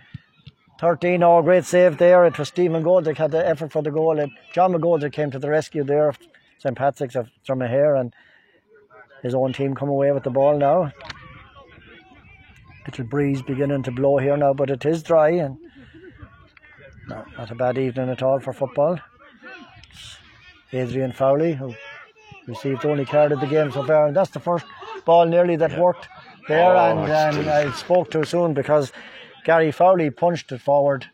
[0.79, 1.21] 13.
[1.25, 2.27] Oh, great save there.
[2.27, 4.21] It was Stephen Goldrick had the effort for the goal.
[4.21, 6.19] And John McGoldrick came to the rescue there of
[6.59, 6.77] St.
[6.77, 8.15] Patrick's of Dromahair and
[9.21, 10.93] his own team come away with the ball now.
[12.87, 15.59] Little breeze beginning to blow here now, but it is dry and
[17.09, 18.99] no, not a bad evening at all for football.
[20.73, 21.75] Adrian Fowley, who
[22.47, 24.67] received the only card of the game so far, and that's the first
[25.05, 26.09] ball nearly that worked
[26.49, 26.75] there.
[26.75, 28.93] Oh, and and still- I spoke too soon because
[29.45, 31.07] Gary Fowley punched it forward,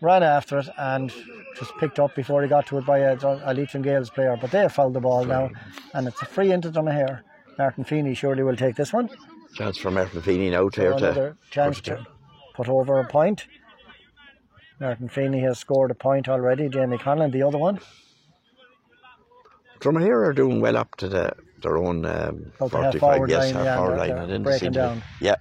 [0.00, 1.12] ran after it, and
[1.58, 4.36] just picked up before he got to it by a, a Leitrim Gaels player.
[4.40, 5.50] But they have fouled the ball now,
[5.94, 7.24] and it's a free into them here.
[7.58, 9.08] Martin Feeney surely will take this one.
[9.54, 12.06] Chance for Martin Feeney now to, to Another chance to
[12.54, 13.46] put over a point.
[14.80, 16.68] Martin Feeney has scored a point already.
[16.68, 17.78] Jamie Conlon, the other one.
[19.80, 23.30] Dromahair are doing well up to the, their own um, About the half 45, forward
[23.30, 24.12] yes, line, half yeah, forward line.
[24.12, 25.02] I didn't breaking down.
[25.20, 25.36] Yeah,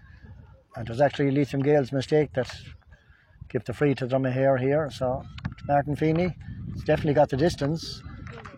[0.75, 2.53] And it was actually Leitrim Gaels' mistake that
[3.49, 4.89] gave the free to Dromahair here.
[4.91, 5.23] So
[5.67, 6.35] Martin Feeney
[6.73, 8.01] has definitely got the distance.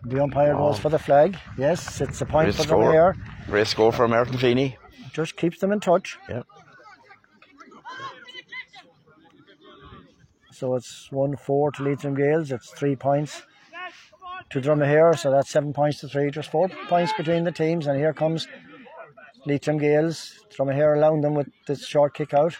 [0.03, 0.69] The umpire Oh.
[0.69, 1.37] goes for the flag.
[1.57, 2.83] Yes, it's a point for score.
[2.93, 3.15] Dromahair.
[3.47, 4.77] Great score for Martin Feeney.
[5.13, 6.17] Just keeps them in touch.
[6.29, 6.43] Yeah.
[10.57, 12.51] So it's 1 4 to Leitrim Gaels.
[12.51, 13.43] It's three points
[14.49, 15.17] to Dromahair.
[15.17, 16.31] So that's seven points to three.
[16.31, 17.85] Just four points between the teams.
[17.85, 18.47] And here comes
[19.45, 20.33] Leitrim Gaels.
[20.57, 22.55] Dromahair allowing them with this short kick out.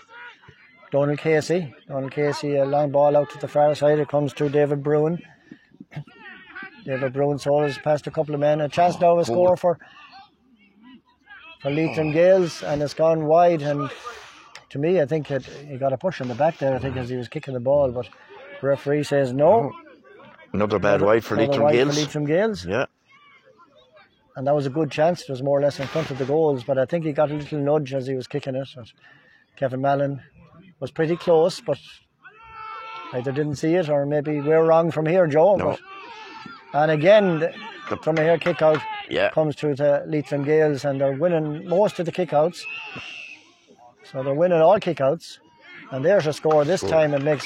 [0.91, 1.73] Donald Casey.
[1.87, 3.97] Donald Casey, a long ball out to the far side.
[3.97, 5.19] It comes to David Bruin.
[6.85, 8.61] David Bruin has passed a couple of men.
[8.61, 9.79] A chance now to score for
[11.61, 13.63] for Leitrim Gaels, and it's gone wide.
[13.63, 13.89] And
[14.69, 16.75] to me, I think it, he got a push in the back there.
[16.75, 18.07] I think as he was kicking the ball, but
[18.61, 19.71] referee says no.
[20.53, 21.95] Another bad wide for Another Leitrim Gaels.
[21.95, 22.85] For Leitrim Gaels, Yeah.
[24.35, 25.21] and that was a good chance.
[25.21, 27.31] It was more or less in front of the goals, but I think he got
[27.31, 28.67] a little nudge as he was kicking it.
[28.75, 28.91] But
[29.55, 30.21] Kevin Mallon
[30.79, 31.79] was pretty close, but
[33.13, 35.55] either didn't see it or maybe we're wrong from here, Joe.
[35.55, 35.65] No.
[35.71, 35.79] But,
[36.73, 39.29] and again, the, from here kick out Yeah.
[39.31, 42.59] comes to the Leitrim Gaels, and they're winning most of the kickouts.
[44.11, 45.39] So they're winning all kickouts,
[45.91, 46.63] and there's a score.
[46.65, 47.45] This time it makes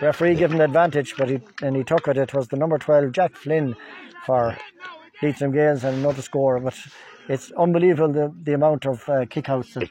[0.00, 2.16] referee give the advantage, but he and he took it.
[2.16, 3.76] It was the number twelve Jack Flynn
[4.26, 4.56] for
[5.22, 6.58] Leitrim Gaels, and another score.
[6.60, 6.76] But
[7.28, 9.88] it's unbelievable the, the amount of uh, kickouts that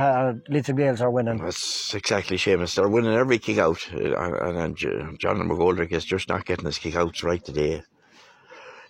[0.00, 1.38] uh, Leitrim Gaels are winning.
[1.38, 2.74] That's exactly Seamus.
[2.76, 3.88] They're winning every kick out.
[3.92, 4.14] uh,
[4.46, 7.82] And, and J- John McGoldrick is just not getting his kick outs right today.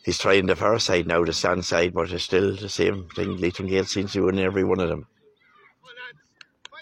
[0.04, 3.36] He's trying the far side now, the stand side, but it's still the same thing.
[3.36, 5.06] Leitrim Gaels seems to win every one of them.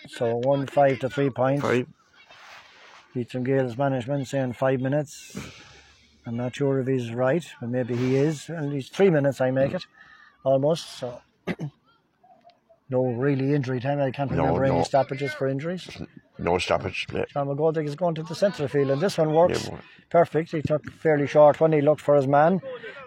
[0.07, 1.63] So one five to three points.
[1.63, 1.87] Five.
[3.15, 5.37] Leitrim Gaels management saying five minutes.
[6.27, 8.51] I'm not sure if he's right, but maybe he is.
[8.51, 9.87] At least three minutes, I make it,
[10.45, 10.99] almost.
[10.99, 11.21] So
[12.91, 14.01] no really injury time.
[14.01, 15.89] I can't No, remember any stoppages for injuries.
[16.39, 17.07] No stoppage.
[17.13, 17.25] Yeah.
[17.33, 19.79] John is going to the centre field, and this one works Yeah,
[20.11, 20.53] perfect.
[20.53, 21.73] He took fairly short one.
[21.73, 22.61] He looked for his man,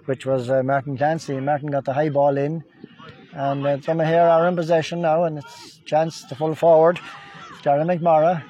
[0.06, 1.40] which was uh, Martin Clancy.
[1.40, 2.64] Martin got the high ball in,
[3.34, 7.00] and uh, here are in possession now, and it's chance to full forward.
[7.64, 8.44] Darren McMorrow.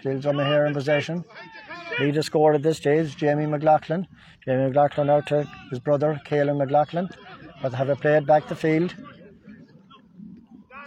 [0.00, 1.24] Still Dromahair in possession.
[1.98, 4.06] Leader scored at this stage, Jamie McLaughlin.
[4.44, 7.08] Jamie McLaughlin out to his brother, Caelan McLaughlin.
[7.60, 8.94] But have it played back the field.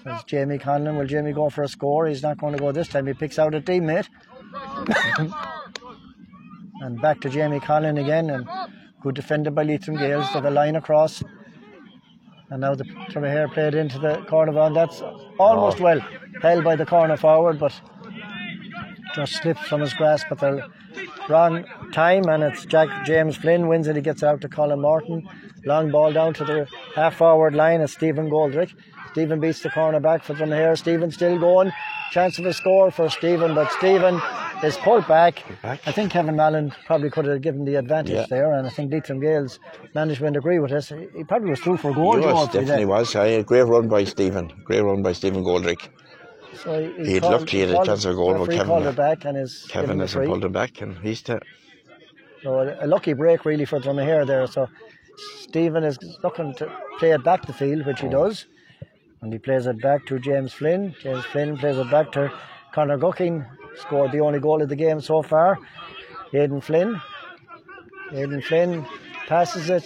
[0.06, 0.97] It's Jamie Conlon.
[0.97, 2.08] Will Jamie go for a score?
[2.08, 3.06] He's not going to go this time.
[3.06, 4.08] He picks out a teammate.
[6.82, 8.30] and back to Jamie Conlon again.
[8.30, 8.47] And
[9.02, 10.32] good defended by Leitrim Gaels.
[10.34, 11.21] They a line across.
[12.52, 12.84] And now the
[13.16, 14.74] hair played into the corner one.
[14.74, 15.02] That's
[15.40, 15.84] almost Oh.
[15.84, 16.00] well
[16.42, 17.74] held by the corner forward, but
[19.16, 20.68] just slipped from his grasp at the
[21.30, 22.28] wrong time.
[22.28, 23.96] And it's Jack James Flynn wins it.
[23.96, 25.28] He gets out to Colin Morton.
[25.66, 27.82] Long ball down to the half forward line.
[27.82, 28.74] It's Stephen Goldrick.
[29.12, 30.78] Stephen beats the corner back for Dromahair.
[30.78, 31.72] Stephen still going.
[32.12, 34.20] Chance of a score for Stephen, but Stephen
[34.63, 35.43] is pulled back.
[35.62, 35.80] back.
[35.88, 38.26] I think Kevin Mallon probably could have given the advantage Yeah.
[38.30, 39.60] there, and I think Leitrim Gaels
[39.95, 40.89] management agree with us.
[40.89, 42.17] He he probably was through for a goal.
[42.17, 43.15] He was, definitely was.
[43.15, 44.52] Aye, great run by Stephen.
[44.65, 45.89] Great run by Stephen Goldrick.
[46.63, 48.86] So he, He'd called- love to get a chance of a goal, but Kevin- called
[48.86, 51.39] it back and is Kevin hasn't pulled him back, and he's the
[52.43, 54.45] So a, a lucky break really for Dromahair there.
[54.47, 54.67] So
[55.39, 58.12] Stephen is looking to play it back the field, which he Oh.
[58.28, 58.45] does.
[59.21, 60.95] And he plays it back to James Flynn.
[61.04, 62.32] James Flynn plays it back to
[62.74, 63.45] Conor Guckin.
[63.78, 65.58] Scored the only goal of the game so far.
[66.34, 67.02] Aidan Flynn.
[68.14, 68.86] Aidan Flynn
[69.28, 69.86] passes it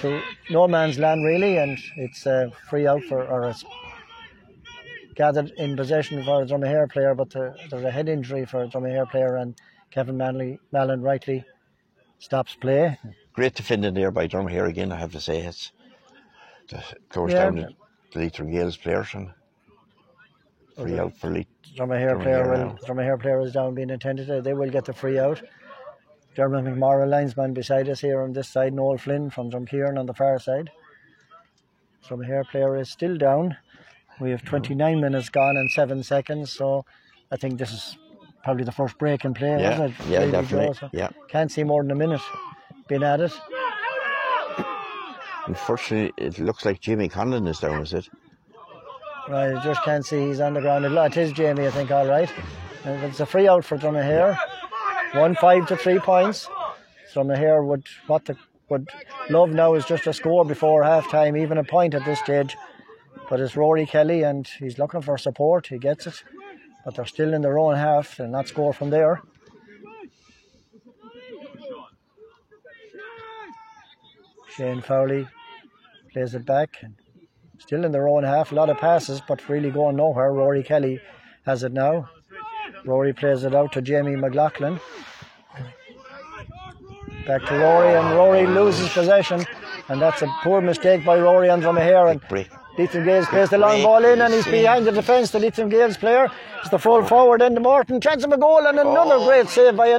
[0.00, 3.64] to no man's land really, and it's a free out for or it's
[5.14, 8.68] gathered in possession for a Dromahair player, but there- there's a head injury for a
[8.68, 9.54] Dromahair player, and
[9.90, 11.44] Kevin Manley, Mallon rightly
[12.18, 12.98] stops play.
[13.32, 14.92] great defending there by Dromahair again.
[14.92, 15.72] I have to say it's
[16.68, 17.44] to close Yeah.
[17.44, 17.68] down the,
[18.12, 19.30] the Leitrim Gaels players and
[20.76, 21.28] free out for.
[21.30, 22.78] Dromahair Dromahair player will.
[22.86, 24.30] Dromahair player is down being intended.
[24.30, 25.42] Uh, they will get the free out.
[26.34, 30.14] Dermot McMorrow linesman beside us here on this side, Noel Flynn from Drumkeeran on the
[30.14, 30.70] far side.
[32.06, 33.56] Dromahair player is still down.
[34.20, 36.84] We have 29 minutes gone and seven seconds, so
[37.32, 37.98] I think this is
[38.44, 39.60] probably the first break in play.
[39.60, 40.74] Yeah, wasn't it, yeah, really, definitely?
[40.74, 41.08] So yeah.
[41.28, 42.20] Can't see more than a minute
[42.88, 43.32] being at it.
[45.46, 48.08] Unfortunately, it looks like Jimmy Conlon is down, is it?
[49.34, 50.84] I just can't see he's on the ground.
[50.84, 52.30] It is Jamie, I think, all right.
[52.30, 54.38] Uh, and it's a free out for Dromahair.
[55.12, 56.48] One five to three points.
[57.12, 58.36] Dromahair would what the
[58.68, 58.88] would
[59.28, 62.56] love now is just a score before half time, even a point at this stage.
[63.28, 65.66] But it's Rory Kelly and he's looking for support.
[65.66, 66.22] He gets it.
[66.84, 68.16] But they're still in their own half.
[68.16, 69.22] They'll not score from there.
[74.56, 75.28] Shane Fowley
[76.12, 76.82] plays it back.
[77.60, 78.52] Still in their own half.
[78.52, 80.32] A lot of passes, but really going nowhere.
[80.32, 81.00] Rory Kelly
[81.46, 82.08] has it now.
[82.84, 84.80] Rory plays it out to Jamie McLaughlin.
[87.26, 89.44] Back to Rory, and Rory loses possession,
[89.88, 92.10] and that's a poor mistake by Rory on Dromahair.
[92.10, 92.48] And Break.
[92.78, 95.30] Leitrim Gaels plays the long ball in, and he's behind the defence.
[95.30, 96.28] The Leitrim Gaels player
[96.64, 98.00] is the full forward end Morton.
[98.00, 99.26] Chance of a goal, and another Oh.
[99.26, 99.98] great save by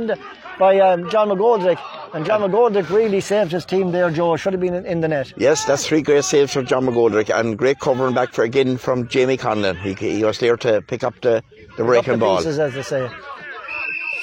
[0.58, 1.78] by um, John McGoldrick.
[2.14, 4.36] And John McGoldrick really saved his team there, Joe.
[4.36, 5.32] Should have been in, in the net.
[5.38, 9.08] Yes, that's three great saves from John McGoldrick and great covering back for again from
[9.08, 9.78] Jamie Conlon.
[9.78, 11.42] He, he was there to pick up the,
[11.78, 12.38] the breaking the ball.
[12.38, 13.10] pieces, as they say.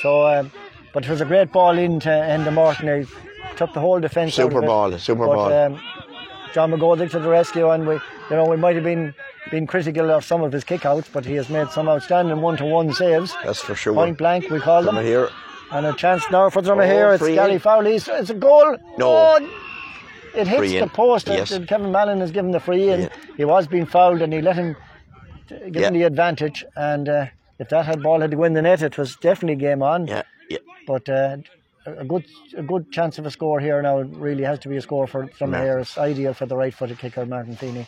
[0.03, 0.53] So, um,
[0.92, 3.05] but it was a great ball in into Enda Morton.
[3.05, 4.38] He took the whole defence.
[4.38, 5.53] out Super ball, super but, ball.
[5.53, 5.81] Um,
[6.53, 8.01] John McGoldrick to the rescue, and we, you
[8.37, 9.14] know, we might have been
[9.51, 13.35] been critical of some of his kickouts, but he has made some outstanding one-to-one saves.
[13.44, 13.94] That's for sure.
[13.94, 14.96] Point blank, we call them.
[14.96, 15.31] Here.
[15.70, 17.09] And a chance now for Dromahair.
[17.09, 17.59] Oh, it's free Gary.
[17.59, 17.96] Fowley.
[17.96, 18.76] It's, it's a goal.
[18.96, 19.09] No.
[19.09, 19.50] Oh,
[20.35, 21.26] it hits Free the post.
[21.26, 21.50] Yes.
[21.50, 23.00] And Kevin Mallon has given the free in.
[23.00, 23.09] Yeah.
[23.37, 24.76] He was being fouled and he let him
[25.48, 26.64] give him the advantage.
[26.76, 27.26] And uh,
[27.59, 30.07] if that had ball had to go in the net, it was definitely game on.
[30.07, 30.59] Yeah, yeah.
[30.87, 31.38] But uh,
[31.85, 32.24] a good
[32.57, 33.98] a good chance of a score here now.
[33.98, 35.81] It really has to be a score for Dromahair.
[35.81, 37.87] It's ideal for the right-footed kicker, Martin Feeney.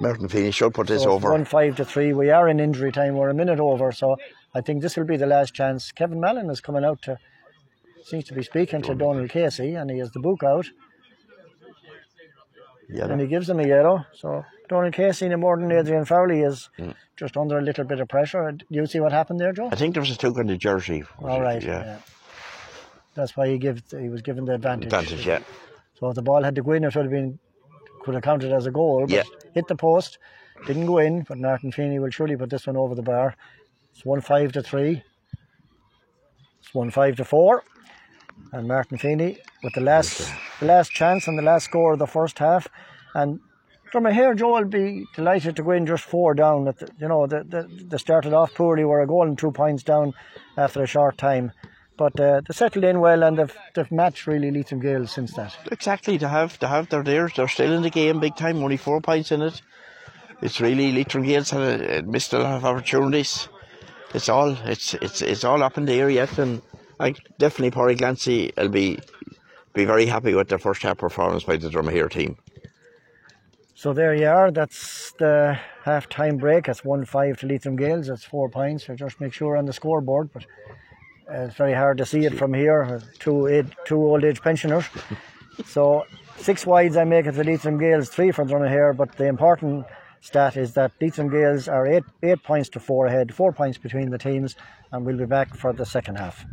[0.00, 1.32] Martin Feeney should put this So over.
[1.32, 2.12] One five to three.
[2.12, 3.14] We are in injury time.
[3.14, 4.16] We're a minute over, so
[4.54, 5.92] I think this will be the last chance.
[5.92, 7.18] Kevin Mallon is coming out to
[8.08, 10.66] seems to be speaking to Donald Casey, and he has the book out,
[12.88, 14.06] Yeah, and he gives him a yellow.
[14.14, 16.94] So Donald Casey, no more than Adrian Fowley, is mm.
[17.16, 18.50] just under a little bit of pressure.
[18.52, 19.68] Do you see what happened there, Joe?
[19.70, 21.04] I think there was a took on the jersey.
[21.20, 21.62] All right.
[21.62, 21.84] Yeah.
[21.84, 21.98] yeah.
[23.14, 24.86] That's why he give he was given the advantage.
[24.86, 25.40] Advantage, yeah.
[25.98, 27.38] So if the ball had to go in, it would have been
[28.02, 29.00] could have counted as a goal.
[29.02, 29.24] But Yeah.
[29.52, 30.18] hit the post,
[30.66, 31.24] didn't go in.
[31.28, 33.34] But Martin Feeney will surely put this one over the bar.
[33.98, 35.02] It's one five to three.
[36.60, 37.64] It's one five to four.
[38.52, 42.06] And Martin Feeney with the last the last chance and the last score of the
[42.06, 42.68] first half.
[43.16, 43.40] And
[43.92, 46.68] Dromahair, Joe will be delighted to go in just four down.
[46.68, 49.50] At the, you know, the, the, they started off poorly, were a goal and two
[49.50, 50.14] points down
[50.56, 51.50] after a short time.
[51.96, 55.56] But uh, they settled in well and they've, they've matched really Leitrim Gaels since that.
[55.72, 58.76] Exactly, to have to have they're there, they're still in the game big time, only
[58.76, 59.60] four points in it.
[60.40, 63.48] It's really Leitrim Gaels had a, missed a lot of opportunities.
[64.14, 66.62] It's all it's it's it's all up in the air yet and
[66.98, 68.98] I definitely Porry Glancy will be
[69.74, 72.36] be very happy with their first half performance by the Dromahair team.
[73.74, 74.50] So there you are.
[74.50, 76.66] That's the half time break.
[76.66, 78.08] It's 1 5 to Leitrim Gaels.
[78.08, 78.86] That's four points.
[78.86, 80.30] So just make sure on the scoreboard.
[80.32, 80.46] But
[81.30, 83.00] uh, it's very hard to see it from here.
[83.20, 84.84] Two, eight, two old age pensioners.
[85.66, 86.04] so
[86.38, 88.96] six wides I make it for Leitrim Gaels, three for Dromahair.
[88.96, 89.86] But the important
[90.20, 94.10] stat is that Leitrim Gaels are eight, eight points to four ahead, four points between
[94.10, 94.56] the teams.
[94.92, 96.44] And we'll be back for the second half.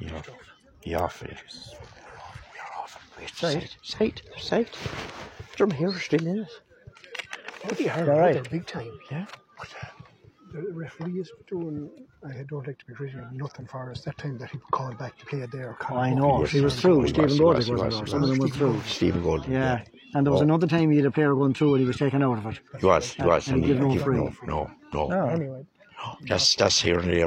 [0.00, 0.30] You're off.
[0.84, 1.22] You're off.
[1.22, 1.32] You're
[2.78, 3.10] off.
[3.18, 3.68] Wait, Side.
[3.82, 4.22] Side.
[4.38, 4.70] Side.
[5.56, 6.48] Dromahair are still in it.
[7.64, 8.36] Pretty hard, All right.
[8.36, 8.50] right.
[8.50, 8.90] big time.
[9.10, 9.26] Yeah.
[9.58, 9.86] But uh,
[10.52, 11.90] the referee is doing.
[12.24, 13.26] I don't like to be critical.
[13.32, 15.76] Nothing for us that time that he called back to play it there.
[15.90, 16.44] Oh, I know.
[16.44, 17.08] He was through.
[17.08, 18.80] Stephen he was, he was, was, or he some of them went through.
[18.86, 19.46] Stephen Gold.
[19.48, 19.82] Yeah.
[20.14, 20.44] And there was Oh.
[20.44, 22.60] another time he had a player going through and he was taken out of it.
[22.80, 23.48] He was, he was.
[23.48, 24.16] And he gave no free.
[24.16, 25.08] no, no, no.
[25.08, 25.26] No.
[25.28, 25.66] Anyway,
[26.28, 27.26] That's, that's here and there,